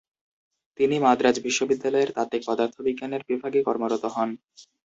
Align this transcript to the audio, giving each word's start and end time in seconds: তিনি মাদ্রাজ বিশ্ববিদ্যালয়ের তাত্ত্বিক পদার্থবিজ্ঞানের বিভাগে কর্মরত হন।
তিনি 0.79 0.95
মাদ্রাজ 0.99 1.35
বিশ্ববিদ্যালয়ের 1.39 2.13
তাত্ত্বিক 2.13 2.41
পদার্থবিজ্ঞানের 2.47 3.21
বিভাগে 3.29 3.59
কর্মরত 3.67 4.03
হন। 4.15 4.29